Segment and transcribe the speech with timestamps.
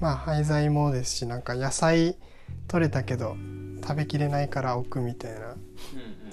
[0.00, 2.16] まあ廃材もですしなんか野菜
[2.68, 3.36] 取れたけど
[3.82, 5.58] 食べきれないから置くみたいなうんうん。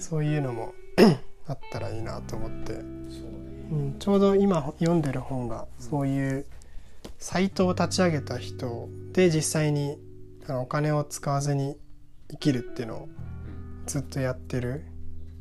[0.00, 0.74] そういうのも
[1.46, 3.48] あったらいいなと思って、そうね。
[3.70, 6.46] うん、ちょうど今読んでる本がそういう
[7.18, 9.98] サイトを立ち上げた人で実際に
[10.46, 11.76] あのお金を使わずに
[12.30, 13.08] 生きるっていうのを
[13.86, 14.84] ずっとやってる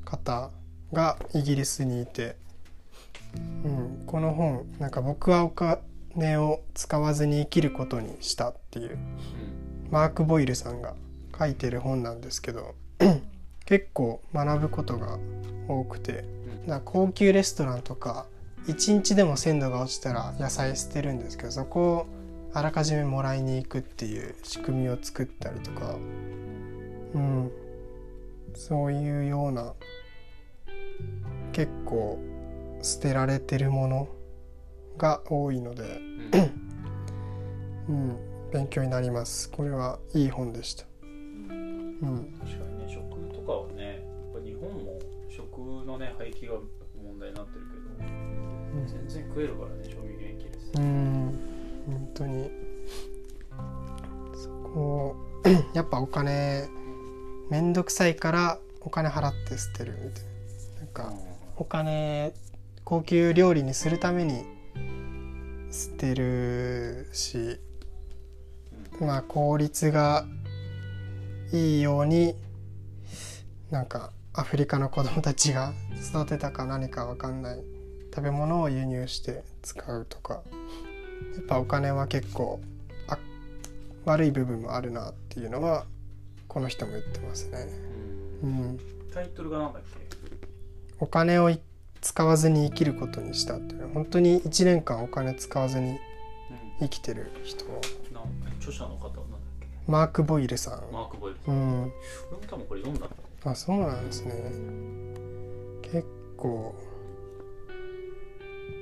[0.04, 0.51] 方
[0.91, 2.37] がイギリスにいて、
[3.64, 5.50] うん、この本なんか僕はお
[6.17, 8.97] 金を使わずに生きることにしたっていう。
[9.91, 10.95] マーク・ボイルさんが
[11.37, 12.75] 書いてる本なんですけど
[13.65, 15.17] 結構学ぶことが
[15.67, 16.25] 多くて
[16.83, 18.25] 高級レストランとか
[18.65, 22.07] 1日でも鮮度が落ちたら野菜捨てるんですけどそこを
[22.54, 25.95] あらかじめもらいに行くっていう仕組みを作ったりとか、
[27.13, 27.51] うん、
[28.54, 29.73] そういうような
[31.54, 32.19] 結構
[32.81, 34.07] 捨てられてるもの
[34.97, 35.99] が多いので、
[36.33, 36.67] うん。
[37.89, 38.17] うん、
[38.51, 39.49] 勉強になります。
[39.49, 46.55] これはいい本でした、うん、確かにね食とかはねやっぱ日本も食のね廃棄が
[47.01, 48.17] 問題になってるけど
[48.87, 51.39] 全然食えるからね賞味元気ですうん。
[51.85, 52.51] 本当に。
[54.35, 55.15] そこ
[55.73, 56.67] やっぱお金
[57.49, 60.81] めんどくさいからお金払って捨てるみたいな。
[60.81, 61.13] なんか
[61.55, 62.33] お金
[62.83, 64.56] 高級料理にするために
[65.71, 67.59] 捨てるし
[68.99, 70.25] まあ効率が
[71.53, 72.35] いいように
[73.69, 75.73] なんかアフリカの子供たちが
[76.09, 77.63] 育てたか何かわかんない
[78.13, 80.41] 食べ物を輸入して使うとか
[81.35, 82.59] やっぱお金は結構
[83.07, 83.17] あ
[84.05, 85.85] 悪い部分もあるなっていうのは
[86.47, 87.67] この人も言ってますね。
[88.41, 88.49] うん。
[88.49, 88.79] うん、
[89.13, 89.97] タイトルがなんだっけ？
[90.99, 91.59] お金をい
[92.01, 95.97] 使わずに生きることにしたっていうのは本当に1年間お金使わずにうん。
[96.79, 98.23] 生きてる人なん
[98.59, 99.67] 著者の方なんだっけ？
[99.87, 100.83] マーク・ボイルさん。
[100.91, 101.91] マーク・ボイルうん、俺も
[102.47, 103.07] 多分これ読んだ
[103.45, 104.33] あそうなんですね。
[105.81, 106.05] 結
[106.37, 106.75] 構、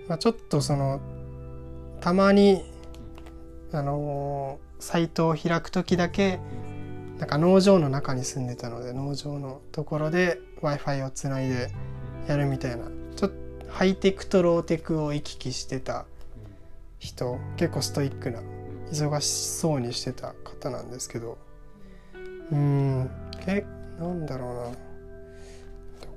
[0.07, 0.99] まあ、ちょっとその
[2.01, 2.63] たまに
[3.71, 6.39] あのーサイトを開く時だけ
[7.17, 11.71] なんか農場の中に住んでたので農場のところで w i f i をつないで
[12.27, 12.83] やるみたいな
[13.15, 13.35] ちょっと
[13.69, 16.05] ハイテクとローテクを行き来してた
[16.99, 18.41] 人結構ストイックな
[18.91, 21.37] 忙しそうにしてた方なんですけど。
[22.51, 23.09] うーん。
[23.45, 23.65] け
[23.99, 24.63] なんだろうな。
[24.71, 24.77] ど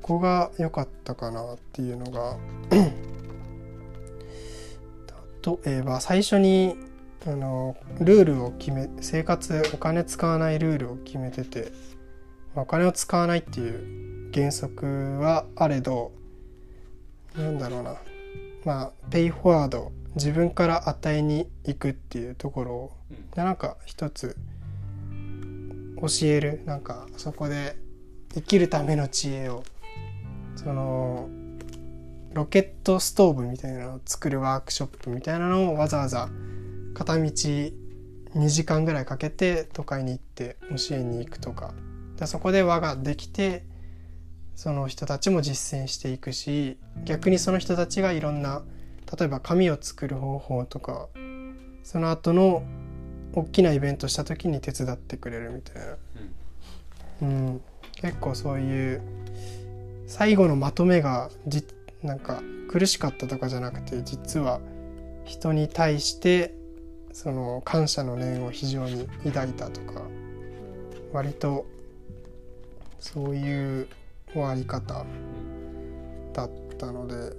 [0.02, 2.36] こが良かったかなっていうのが。
[5.64, 6.76] 例えば最初に
[7.26, 11.72] あのルールを決め生活お金使わないルールを決めてて、
[12.54, 16.12] まあお金を使わないっていう原則はあれど
[17.36, 17.96] なんだろうな。
[18.64, 24.36] まあペイフォワード自分から与えに行くっていうところをうなんか一つ
[26.00, 26.62] 教える。
[26.64, 27.76] なんかそこで
[28.34, 29.64] 生きるための知恵を
[30.56, 31.28] その
[32.32, 36.28] ロケットストーブみたいなのを作るワークショップみたいなのをわざわざ
[36.94, 37.72] 片道2
[38.48, 40.56] 時間ぐらいかけて都会に行って
[40.88, 41.74] 教えに行くとか。
[42.16, 43.64] でそこで輪ができて
[44.58, 48.62] その人たちも実践していくし逆にその人たちがいろんな
[49.16, 51.06] 例えば紙を作る方法とか
[51.84, 52.64] その後の
[53.34, 55.96] 大きなイベントした時に手伝ってくれるみたいな、
[57.22, 57.60] うん、
[58.02, 59.02] 結構そういう
[60.08, 61.64] 最後のまとめがじ
[62.02, 64.58] なんか苦しかったとかじゃなくて実は
[65.24, 66.52] 人に対して
[67.12, 70.02] その感謝の念を非常に抱いたとか
[71.12, 71.64] 割と
[72.98, 73.88] そういう
[74.32, 75.04] 終わり方
[76.32, 77.36] だったので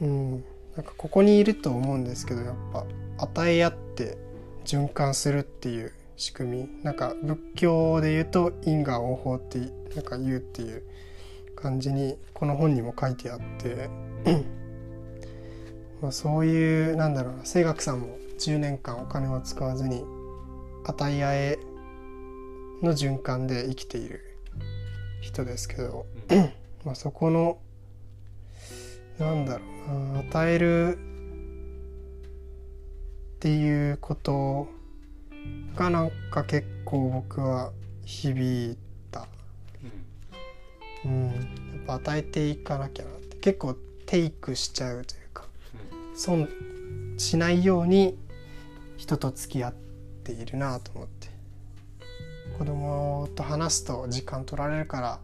[0.00, 0.32] うん。
[0.34, 0.44] うん、
[0.76, 2.86] なんかここにいると思うんですけどやっぱ
[3.18, 4.18] 与え合って
[4.64, 6.68] 循環するっていう仕組み。
[6.82, 9.58] なんか仏教で言うと因果応報って
[9.94, 10.82] なんか言うっていう
[11.54, 13.88] 感じにこの本にも書いてあって、
[16.02, 20.04] まあ、そういうなんだろうな清学さんも10年間お金を使わずに
[20.84, 21.58] 与え合え
[22.82, 24.25] の循環で生きている
[25.20, 26.06] 人ですけど、
[26.84, 27.58] まあ、そこの
[29.18, 30.98] なんだろうな与える
[33.36, 34.68] っていうこと
[35.74, 37.72] がなんか結構僕は
[38.04, 38.78] 響い
[39.10, 39.26] た、
[41.04, 41.10] うん。
[41.10, 41.34] うん、やっ
[41.86, 43.36] ぱ与えていかなきゃなって。
[43.38, 43.74] 結構
[44.06, 45.44] テイクしちゃうというか
[46.14, 46.48] 損
[47.18, 48.16] しないように
[48.96, 49.74] 人と付き合っ
[50.24, 51.15] ているなと思って
[52.58, 55.20] 子供と話すと時間取られるから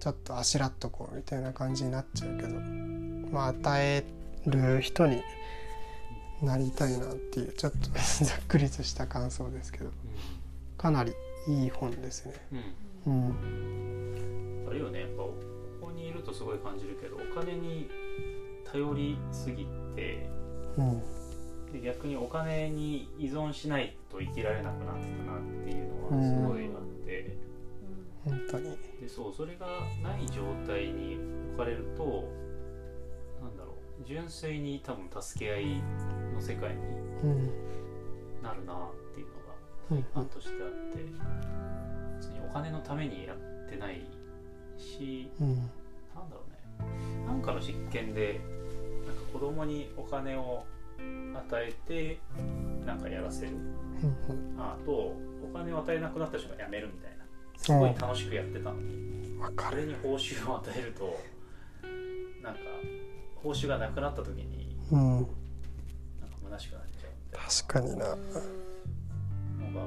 [0.00, 2.60] ちょっとあしらっとこうみたいな感じになっちゃうけど
[3.30, 4.04] まあ与え
[4.46, 5.22] る人に
[6.42, 7.78] なりたいなっていうちょっと
[8.24, 9.90] ざっくりとした感想ですけど
[10.76, 11.12] かなり
[11.48, 12.34] いい本ですね。
[13.06, 13.12] うん。
[13.12, 15.00] うん、あれよね。
[15.02, 15.32] やっぱこ
[15.80, 17.88] こにいるとすごい感じるけどお金に
[18.64, 20.28] 頼りすぎて
[20.76, 21.02] うん、
[21.76, 27.36] で逆にお金に依存しないと生きられなくなってたなっていうのはすごいあって、
[28.24, 28.76] 本当に。
[29.00, 29.66] でそうそれが
[30.02, 31.18] ない状態に
[31.50, 32.24] 置かれると
[33.42, 34.04] なんだろう。
[34.06, 35.82] 純粋に多分助け合い
[36.34, 36.76] の世界に
[37.22, 37.44] うん、
[38.42, 40.98] なるなっていうのがうん、案としてあって。
[42.16, 44.06] 別にお金のためにやってない
[44.78, 47.26] しうん、なんだろうね。
[47.26, 48.40] なんかの実験で
[49.06, 50.64] なんか子供にお金を
[50.98, 52.20] 与えて
[52.84, 53.52] なんかやらせる。
[53.52, 53.56] う
[54.06, 57.24] ん、あとお金を与えなくなった人が辞めるみたいな。
[57.56, 58.70] すごい楽しくやってた。
[58.70, 59.16] のに。
[59.70, 61.20] それに報酬を与えると
[62.42, 62.60] なんか
[63.36, 65.30] 報酬がなくなった時にうん、なんか
[66.44, 68.06] 虚しくなっちゃうみたい確かにな。
[68.06, 68.18] なの
[69.80, 69.86] が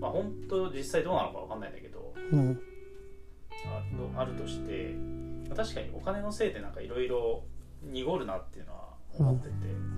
[0.00, 2.60] まあ本当実際どうなのかわかんないんだけどうん、
[3.66, 4.94] あのあるとして
[5.48, 7.44] まあ確かにお金のせいでなんかいろいろ
[7.82, 8.85] 濁るなっていうのは
[9.18, 9.52] 思ってて、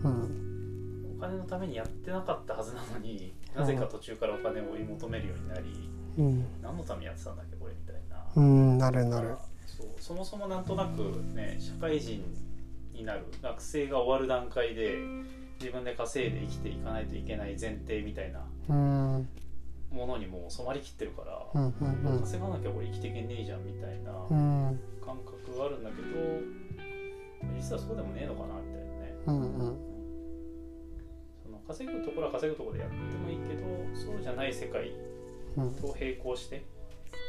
[0.05, 5.88] うん、お金のためにやってなかったはずなのになぜか途中からお金を追い求めるようになり
[6.19, 8.17] うん、何のためにやってたんだっけこれみたいな。
[8.35, 9.37] うん、なるなる。
[9.65, 12.25] そうそもそもなんとなくね社会人
[12.93, 14.99] になる学生が終わる段階で
[15.61, 19.29] 自分で稼いで生きていかないといけない前提みたいなうん、うん、
[19.93, 26.09] ものにもう染まりきってるから、うん、うん、稼がなきゃ俺生きていけねえじゃんみたいなうん、感覚があるんだけど
[27.56, 28.68] 実はそうでもねえのかなみ
[29.26, 29.76] うん、うん、
[31.43, 34.93] その稼ぐところは稼ぐところでやってもいいけどそうじゃない世界
[35.56, 36.62] うん、と並行して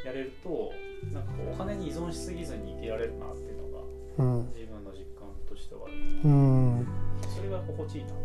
[0.05, 0.71] やれると
[1.11, 3.79] なんかこうお金に依存しすぎずに生きられるなっていうのが
[4.19, 5.93] うん、自分の実感としてはある。
[6.25, 6.87] うん、
[7.33, 8.15] それが心地いいなと。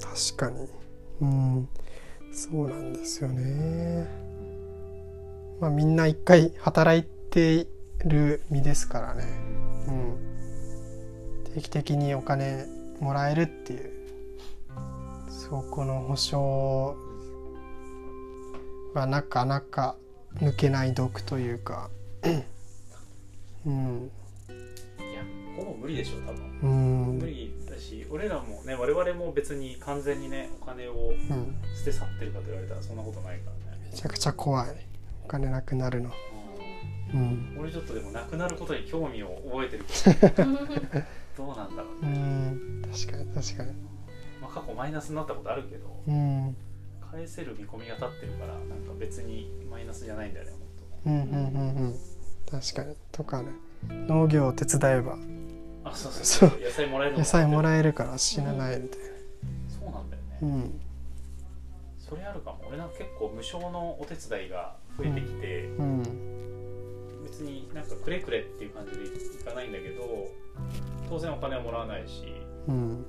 [0.00, 0.68] 確かに。
[1.20, 1.68] うん、
[2.32, 4.06] そうなんですよね。
[5.60, 7.66] まあ、みんな一回働いて
[8.04, 9.24] る身ですからね。
[9.88, 10.16] うん、
[11.52, 12.66] 定期的にお金
[13.00, 13.92] もらえるっていう
[15.28, 16.96] そこの保証
[18.94, 19.96] はなかなか
[20.36, 21.90] 抜けない毒というか。
[23.66, 24.10] うん。
[24.98, 25.22] いや
[25.56, 26.60] ほぼ無理でしょ多分。
[26.62, 26.66] う
[27.14, 27.18] ん。
[27.18, 31.56] 無理だし俺らもね我々も別に完全にねお金をうん。
[31.76, 34.68] 捨て去ってるかと言われたらそんなことないからね、めちゃくちゃ怖い。
[35.24, 36.10] お金なくなるの
[37.14, 37.56] うん。
[37.60, 40.44] 俺ちょっとでもなくなることに興味を覚えてるけど。
[41.36, 42.82] どうなんだろううね、ん。
[42.92, 43.72] 確かに確かに。
[44.40, 46.56] まあ、過去マイナスになったことあるけどうん。
[47.10, 50.52] 返せる見込みが立ってるからなんか別にマイナスじゃないんだよね
[51.04, 51.94] 本うんうんうんうん。
[52.50, 52.94] 確かに。
[53.12, 53.48] とかね。
[53.88, 55.16] 農業を手伝えば。
[55.84, 56.58] 当あそうそうそそう。
[56.60, 58.98] う野菜もらえるの野菜もえらえるから死なないみたい
[59.68, 60.80] そうなんだよね、なうん。
[61.98, 62.64] それあるかも。
[62.68, 66.02] 俺なんか結構無償のお手伝いが増えてきて、うん
[67.34, 69.08] 別になんかくれくれっていう感じでい
[69.44, 70.28] かないんだけど
[71.08, 72.32] 当然お金はもらわないし
[72.68, 73.04] うん。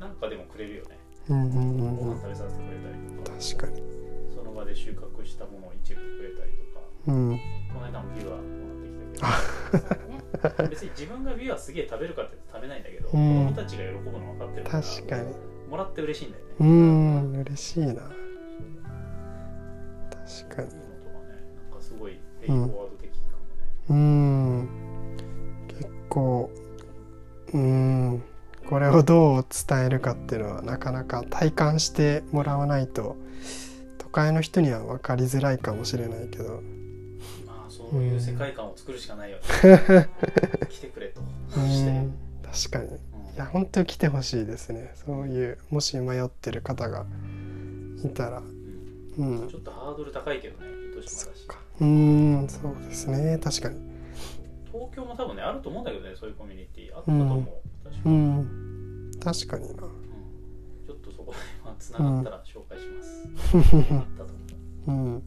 [0.00, 0.98] なんかでもくれるよね。
[1.28, 2.14] うんうんうんごうん。
[2.16, 3.36] 飯食べさせてくれたりとか。
[3.38, 3.82] 確かに。
[4.34, 6.80] その場で収穫したものを一部くれたりとか。
[7.06, 7.38] うん。
[7.72, 9.20] この間もビワもらってき
[10.40, 10.68] たけど。
[10.68, 13.44] 別に自分がビワすげえ食べるかって食べないんだけど、うん。
[13.46, 15.32] 子供たちが喜ぶの分かってるから確かに。
[15.70, 17.94] もらって嬉しいんだよね、うん嬉しいな。
[17.94, 20.28] 確かに。
[20.50, 20.64] とかね
[21.62, 22.96] なんかすごいペイフォワード
[23.90, 24.68] うん。
[25.68, 26.50] 結構
[27.52, 28.22] うん。
[28.68, 33.16] これをどう伝えるかっていうのはなかなか体感してもらわないと
[33.98, 36.62] 都会の人には分かりづらいかもしれないけど。
[37.46, 40.08] まあそういう世界観を作るしかないよね、
[40.70, 41.20] 来てくれと。
[41.50, 42.96] 確かに。
[43.34, 44.92] いや本当に来てほしいですね。
[44.94, 47.06] そういうもし迷ってる方が
[48.04, 48.38] いたら。
[48.38, 49.40] うん。
[49.42, 49.48] うん。
[49.48, 51.39] ちょっとハードル高いけどね糸島だし
[51.80, 53.38] うんそうですね。
[53.42, 53.80] 確かに。
[54.72, 56.94] 東京も多分ねあると思うんだけどねそういうコミュニティ。
[56.96, 57.44] あったと思う、
[57.84, 59.10] 確かうに、ん。
[59.22, 59.82] 確かにな。
[59.84, 60.86] うん。
[60.86, 61.38] ちょっとそこで
[61.78, 63.26] つながったら紹介します、
[63.94, 64.32] あったと
[64.86, 65.14] 思う。
[65.14, 65.22] うん